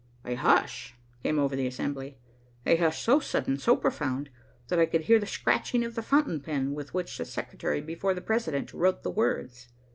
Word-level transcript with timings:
A 0.25 0.33
hush 0.33 0.95
came 1.21 1.37
over 1.37 1.55
the 1.55 1.67
assembly, 1.67 2.17
a 2.65 2.75
hush 2.75 3.03
so 3.03 3.19
sudden, 3.19 3.59
so 3.59 3.75
profound, 3.75 4.31
that 4.69 4.79
I 4.79 4.87
could 4.87 5.01
hear 5.01 5.19
the 5.19 5.27
scratching 5.27 5.83
of 5.85 5.93
the 5.93 6.01
fountain 6.01 6.39
pen 6.41 6.73
with 6.73 6.95
which 6.95 7.19
the 7.19 7.23
secretary 7.25 7.81
before 7.81 8.15
the 8.15 8.21
president 8.21 8.73
wrote 8.73 9.03
the 9.03 9.11
words. 9.11 9.69